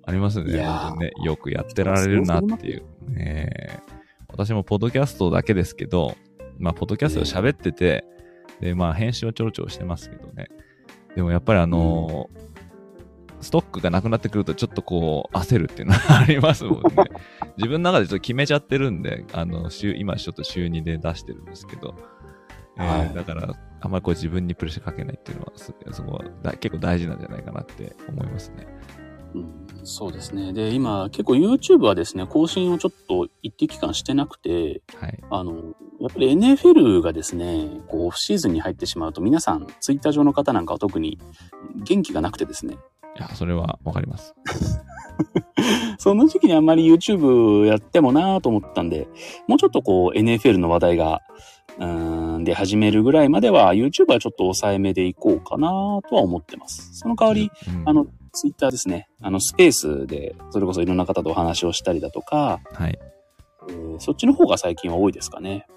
[0.05, 0.57] ありますね。
[0.97, 2.83] ね、よくやってられるなっていう。
[3.09, 3.81] ね、
[4.29, 6.15] 私もポッドキャストだけですけど、
[6.57, 8.05] まあ、ポッドキャストで喋ってて、
[8.61, 10.47] で、まあ、編集はちょろちょろしてますけどね。
[11.15, 12.51] でもやっぱりあのー
[13.41, 16.81] ストックがなくなってくるとちょっとこう焦るっていうのはありますもんね。
[17.57, 21.95] 自分の中でちょっと決めちゃってるんで、あの、週、今ちょっと週2で出してるんですけど、
[22.81, 28.67] えーはいだから、あんまりこう自分にプレッシャーかけないっていうのは、すそこはだ結構大事なんじゃないかなって思いますね。
[29.33, 30.53] うんそうですね。
[30.53, 35.23] で、今結構 YouTube はですね、更新をちょっと一定期間してなくて、はい。
[35.31, 35.53] あの、
[35.99, 41.17] やっぱり NFL がですね、こうオフシーズンに入ってしまうと皆さん、ツイッター上の方なんかは特に
[41.75, 42.77] 元気がなくてですね、
[43.17, 44.35] いや、それはわかります。
[45.97, 49.07] その時期にあんまり YouTube やってもなぁと思ったんで、
[49.47, 51.21] もうちょっとこう NFL の話題が、
[51.77, 55.69] うーん、で始めるぐらいまでは YouTube はちょっと抑えめでいこうかな
[56.09, 56.89] とは思ってます。
[56.93, 59.09] その代わり、うんあの、Twitter ですね。
[59.21, 62.99] あの、スペースで、それこそいろんな方とお話をしたりだとか、はい。
[63.69, 65.67] えーそっちの方が最近は多いですかね。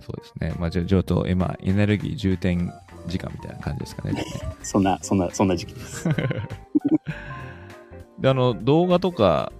[0.00, 0.54] そうですね。
[0.58, 2.72] まあ、ちょっと今、エネルギー充填
[3.06, 4.24] 時間みたいな感じですかね。
[4.62, 6.08] そんな、そんな、そんな時期です。
[8.18, 9.52] で、あの、動画とか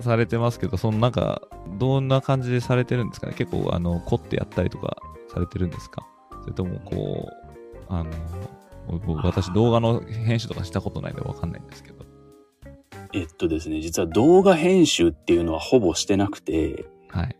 [0.00, 1.42] されてますけど、そのなんか、
[1.78, 3.34] どんな感じでされてるんですかね？
[3.36, 4.96] 結構、あの、凝ってやったりとか
[5.32, 6.06] されてるんですか？
[6.42, 8.10] それとも、こう、あの、
[9.06, 12.04] 僕私動画の編集とかしたことないんでわかんないんですけど。
[13.12, 17.36] えっとですね、実は動画編集っていうのはほぼしてなくて、はい。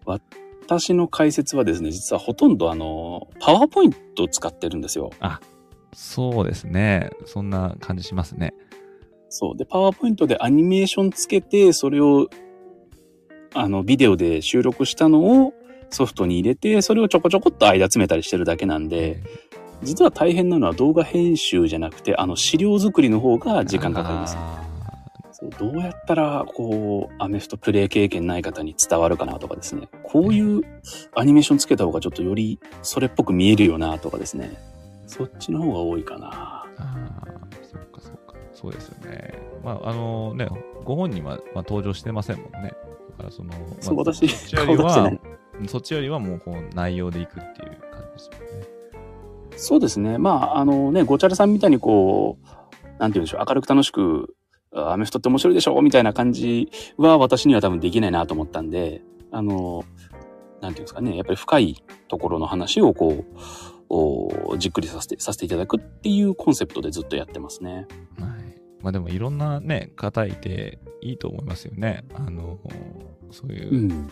[0.67, 5.11] 私の解説はですね、実はほとんどあの、パワーポイントを使ってるんですよ。
[5.93, 7.11] そうですね。
[7.27, 8.55] そんな感じしますね。
[9.29, 9.57] そう。
[9.57, 12.29] で、パワーポイントでアニメーションつけて、それを、
[13.55, 15.55] あの、ビデオで収録したのを
[15.91, 19.23] ソフトに入れて、それをちょこちょこっと間詰めたりしてるだけなんで、
[19.83, 24.37] 実は大変なのは動画編集じゃなくて、あの、資料作りの方が時間かかります。
[24.37, 24.65] あ
[25.33, 29.89] そうどうやったら、こう、アメフトプレイ経験ない方に伝わるかなとかですね。
[30.05, 30.63] こういう
[31.15, 34.53] アニメーションつけた方がちょっとよりそれっぽく見えるよなとかですね。
[35.07, 36.29] そっちの方が多いかな。
[36.29, 36.31] ー
[36.79, 38.35] あー、そっかそっか。
[38.53, 39.35] そうですよね。
[39.65, 40.49] まあ、あのね、
[40.85, 42.73] ご本人は、まあ、登場してませんもんね。
[43.17, 45.13] だからその、まあそっちよりは
[45.69, 48.75] そっちよりはもうこう内容でいくっていう感じですよね。
[49.57, 50.19] そうですね。
[50.19, 52.47] まあ、あのね、ごちゃらさんみたいにこう、
[52.99, 54.35] なんて言うんでしょう、明るく楽しく、
[54.75, 59.85] あアメフトって面白いでしょみたいな感じは私には多分できないなと思ったんで、あの、
[60.61, 63.25] なんていうんですかね、やっぱり深いところの話をこう、
[63.89, 67.87] こう、じっくりさせて、させていただくっていうコンセプトでずっとやってますね。
[68.19, 68.44] はい。
[68.85, 72.05] まあでもいろんなね、方いていいと思いますよね。
[72.15, 72.59] あの、
[73.31, 74.11] そういうう、ん。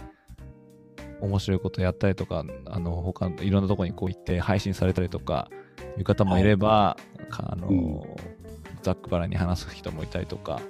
[1.21, 5.51] 面白いことやったりとか、あの、他のいろんなとこにこう行って配信されたりとか、
[5.99, 6.97] いう方もいれば、
[7.29, 8.03] かあの、うん
[8.83, 10.61] ざっくばらんに話す人もいたりとか、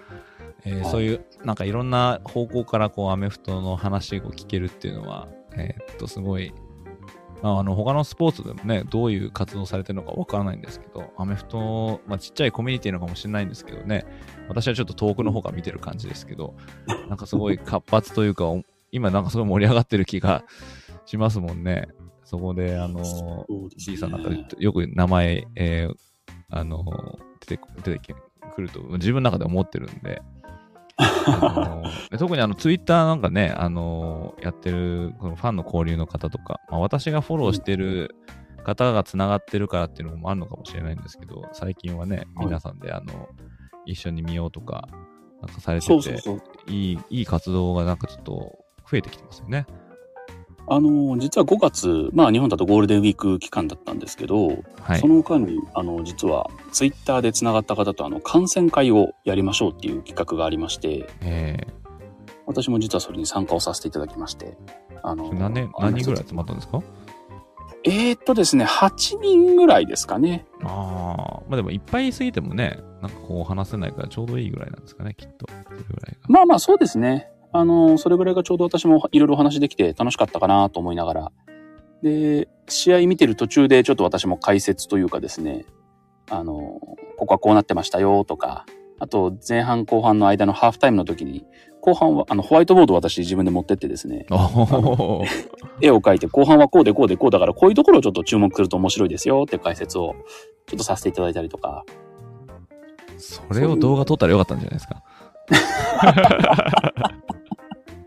[0.67, 6.57] えーはいそういう、なんかいろんな方向からこう、アメフトの話を聞けるっていうのは、えーっと、すごい、ま
[7.43, 14.05] あ、あの、他のスポーツでもね、どういう活動されてるのかわからないんですけど、アメフト、まあ、ちっちゃいコミュニティなのかもしれないんですけどね、
[14.49, 16.55] 私はちょっと遠くの方から見てる感じですけど、
[17.09, 20.45] なんかすごい活発というか、お今なんかすごい盛り上がってる気が
[21.07, 21.89] しますもんね。
[22.25, 24.19] そこで、あの、そうです D ねさんな
[24.59, 25.95] よく名前、えー
[26.51, 26.85] あの、
[27.41, 28.15] 出てこ出て
[28.55, 30.23] くると自分の中で思ってるんで、
[32.19, 38.15] 特にあのツイッターなんかね、あのやってるこのファンの交流の方とか、まあ、私がフォローしてる
[38.65, 43.29] 方がつながってるからっていうのもあるのかもしれないんですけど、最近はね、はい皆さんであの
[43.87, 44.89] 一緒に見ようとか、
[45.41, 45.93] なんかされてて。
[46.69, 48.33] いい、いい活動がなんかちょっと
[48.89, 49.67] 増えてきてますよね。
[50.69, 54.49] あの、実は5月、まあ日本だとゴールデンウィーク期間だったんですけど、
[54.81, 55.09] はいそ。
[55.09, 61.67] の間に、あの、実はツイッターでつながった方とあの、観戦会をやりましょうっていう企画がありまして、え
[62.47, 64.57] 私も実はそれに参加をさせていただきまして、
[65.03, 66.81] あのー、何年、何人ぐらい集まったんですか？
[67.85, 70.47] えー、っとですね、8人ぐらいですかね。
[70.63, 75.47] ああ、まあでもいっぱいいすぎてもね、なんかこう話せないからちょうどいいぐらいなんですかね、きっと。
[76.29, 77.32] まあまあそうですね。
[77.53, 81.33] あの、それぐらいがちょうど私もいろいろお話できて楽しかったかなと思いながら。
[82.03, 85.65] で、試合見てる途中でちょっと私も解説というかですね、
[86.31, 86.81] あの、
[87.19, 88.65] ここはこうなってましたよとか、
[88.99, 91.45] あと前半後半の間のハーフタイムの時に、
[91.81, 94.27] 後半はあのホワイトボードを私自分で持ってってですね、
[95.81, 100.15] 絵を描いて後半はこうでこうでこうだからこういうところをちょっと注目すると面白いですよって解説を
[100.67, 101.85] ちょっとさせていただいたりとか、
[103.19, 105.03] それを動画撮ったらよかったんじゃないですか？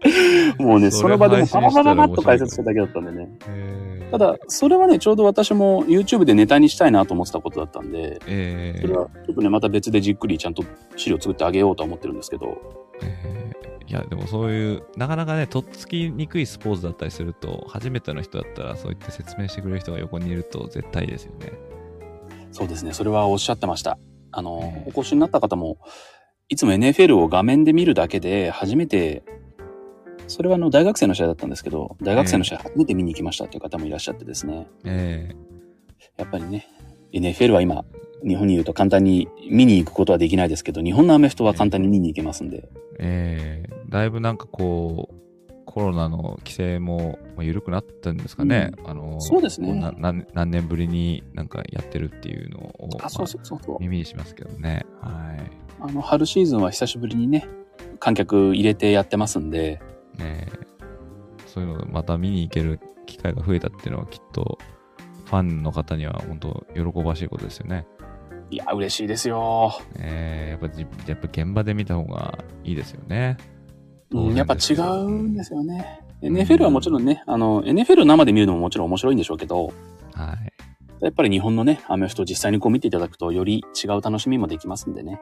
[0.59, 3.29] もうね、その場でもパパパパパッと解説しただけだったんでね。
[3.49, 10.63] えただ、それはね、ちょうど私も YouTube でネタにしたいなと思ってたことだったんで、えそれはちょっとね、また別でじっくりちゃんと
[10.95, 12.57] 資料作ってあげようとは思ってるんですけど、
[13.01, 13.35] えー
[13.87, 21.53] いや、でもそういう、なかなかね、とっつきにくいスポーツだったりすると、初めての人だったら、そう言って説明してくれる人が横にいると絶対ですよね。
[22.51, 23.99] そうですね、それはおっしゃってました。
[24.31, 25.77] あのえ、えお越しになった方も、
[26.49, 29.23] いつも NFL を画面で見るだけで、初めて、
[30.27, 35.29] それはあの、大学生の試合だったんですけど、大学生の試合初めて見に行きましたっていう方もいらっしゃってですね、え
[36.17, 36.67] やっぱりね、
[37.13, 37.85] NFL は今、
[38.23, 42.63] 日本にいると簡単に見に行くことはできないですけど、日本のアメフトは簡単に見に行けますんで、ー
[42.99, 43.63] え。
[43.69, 45.15] ーだいぶなんかこう、
[45.65, 48.71] コロナの規制もまあ緩くなったんですかね。
[48.85, 49.73] あのそうですね。
[49.73, 53.69] な何何年ぶりになんかやってるっていうのを、あ、そうそうそうそう。
[53.71, 53.79] まあ。
[53.81, 54.85] 耳にしますけどね。
[55.01, 55.51] はい。
[55.81, 57.47] あの、春シーズンは久しぶりにね、
[57.99, 59.81] 観客入れてやってますんで、
[60.17, 60.75] ねえ
[61.47, 64.57] そういうのをまた見に行ける機会が増えたっていうのはきっと
[65.25, 67.87] ファンの方には本当喜ばしいことですよね。
[68.51, 69.73] いや、嬉しいですよ。
[69.97, 73.37] えー、やっぱじやっぱ現場で見た方がいいですよね。
[74.11, 76.01] 当うん、然やっぱ違うんですよね。
[76.21, 79.73] NFL はもちろんね、あの、NFL を生で見るのももちろん面白いんでしょうけど、
[80.13, 80.53] はい。
[81.01, 85.19] やっぱり日本のね、アメフトを実際にこう見ていただくと、より違う楽しみもできますんでね。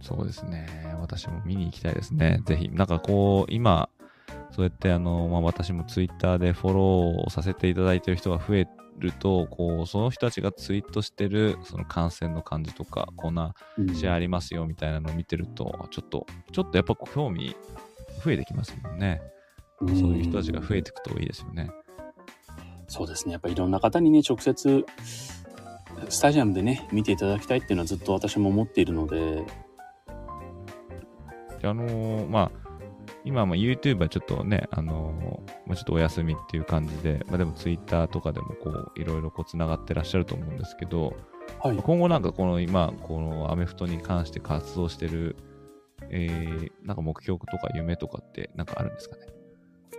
[0.00, 0.66] そうですね。
[1.00, 2.40] 私も見に行きたいですね。
[2.46, 2.68] ぜひ。
[2.70, 3.88] なんかこう、今、
[4.54, 6.82] そうやってあの、まあ、私もツイッターでフォロー
[7.26, 17.56] をさせていただいてる人が増えると、こう、その人たちがツイートしてる、その観戦の感じとか、こんなうん試合ありますよみたいなのを見てると、ちょっと、ちょっとやっぱ興味
[18.24, 19.22] 増えてきますもんね。
[19.80, 21.70] そういう人たちが増えていくといいですよね。
[22.86, 23.32] そうですね。
[23.32, 24.86] やっぱりいろんな方にね、直接、
[26.08, 29.44] スタジアムでね、見ていただきたいっていうのはずっと私も思っているので、
[31.60, 32.63] であのーまあ、
[33.24, 41.16] 今も YouTube はちょっとね、あのーまあ、ちょっとお休みっていう感じで、まあ、でも Twitter とかでもこう、いろいろこう、つながってらっしゃると思うんですけど、
[41.60, 41.76] はい。
[41.76, 45.36] 今後なんかこの今、このアメフトに関して活動してる、
[46.10, 49.22] えー、なんか目標とか夢とかってなんかあるんですかね？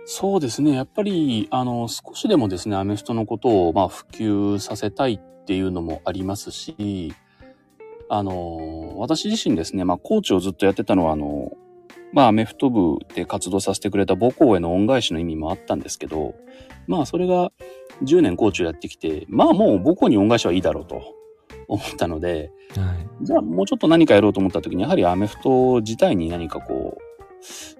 [0.04, 0.72] そうですね。
[0.72, 7.12] やっぱり、あの、少しでもですね、アメフトのことを、まあ、普及させたいっていうのもありますし、
[8.08, 11.50] あの、私自身ですね、まあ、コーチをずっとやってたのは、あの、
[12.16, 16.34] まあ、アメフト部で活動させてくれた母校への恩返しの意味もあったんですけど、
[16.86, 17.52] まあ、それが
[18.04, 21.14] 10年コーチをやってきて、まあ、もう母校に恩返しはいいだろうと
[21.68, 23.24] 思ったので、はい。
[23.26, 27.02] じゃあもうちょっと何かやろうと思った時に、やはりアメフト自体に何かこう、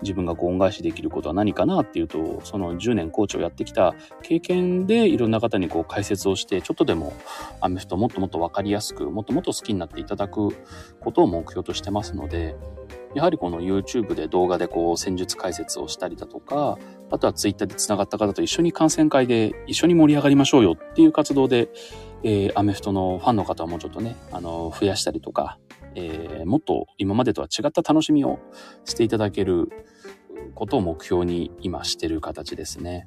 [0.03, 7.14] 自分がこう恩返しできることは何かなっていうと、その10年コーチをやってきた経験でいろんな方にこう解説をして、ちょっとでも
[7.62, 10.51] アメフトもっともっとわかりやすく、もっともっと好きになっていただく
[11.01, 12.55] ことを目標としてますので、
[13.17, 16.79] やはりこの YouTube で動画でこう戦術解説をしたりだとか、
[17.11, 21.71] あとは Twitter で繋がった方と一緒に観戦会で一緒に盛り上がりましょうよっていう活動で、
[22.23, 25.59] えー、アメフトのファンの方はもうちょっとね、あの、増やしたりとか、
[25.95, 28.39] えー、もっと今までとは違った楽しみを
[28.85, 29.71] していただける
[30.55, 33.07] ことを目標に今してる形ですね。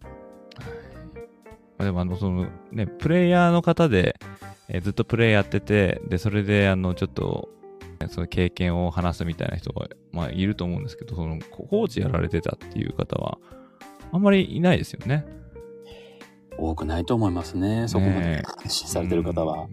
[1.78, 4.16] でもあの、そのね、プレイヤーの方で、
[4.70, 7.50] えー、ずっとプレイやってて、で、それであの、ちょっと、
[8.08, 13.38] その経験を話すみたいな人が、まあ、いると思うんですけど、その、コーチやられてたっていう方は、
[14.12, 15.26] あんまりいないですよね。
[16.58, 19.68] 多くないと思いますね、そこまで発信されてる方は。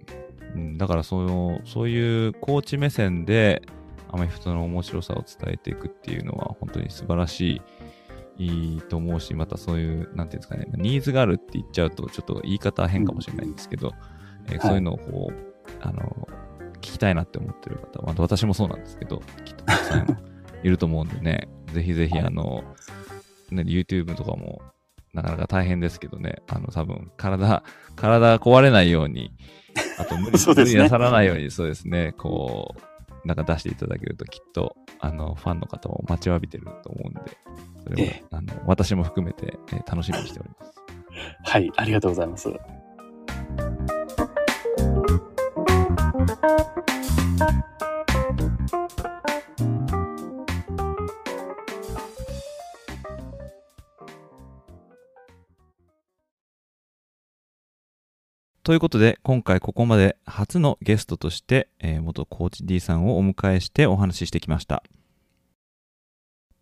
[0.55, 3.63] うん、だからその、そういうコーチ目線で、
[4.09, 7.61] アメフトの面白さを伝えていくっていうのは、本当に素晴らし
[8.39, 13.93] い、いいと思うし、またそういう、なんていうんですかね、ニーズがあるって言っちゃうと、ちょっと言い方変かもしれないんですけど、
[14.49, 15.35] うん、えー、そういうのをこう、
[15.81, 16.29] あの、
[16.87, 20.19] 聞きたいなって思ってる方は、私もそうなんですけど、きっとたくさん
[20.63, 22.63] いると思うんでね、 ぜひぜひ、あの、
[23.51, 24.63] ね、YouTube とかも
[25.13, 27.65] なかなか大変ですけどね、あの、多分、体、
[27.97, 29.33] 体壊れないように、
[29.99, 32.75] あと無理、 ね、無理なさらないように、そうですね、こ
[33.25, 37.21] う、なんか出していただけるときっと、あの、ファンの方も待ちわびてると思うんで、
[37.83, 40.73] それは、あの、私も含めて、えー、楽しみにしております。
[41.43, 42.49] はい、ありがとうございます。
[58.67, 64.83] ということで、今回ここまで初のゲストとして、えー、元コーチ D さんをお迎えしてお話ししてきました。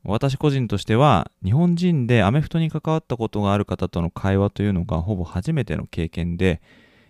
[0.02, 6.60] 私個人としては、日本人でアメフトに関わったことがある方との会話というのがほぼ初めての経験で、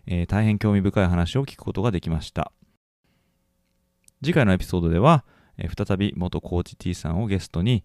[0.07, 2.53] えー、大変興味深い話を聞くことができました。
[4.23, 5.25] 次回のエピソードでは、
[5.59, 7.83] えー、再び元コーチ T さんをゲストに、